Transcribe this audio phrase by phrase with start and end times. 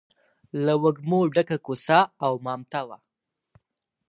[0.65, 2.97] له وږمو ډکه کوڅه او مامته وه.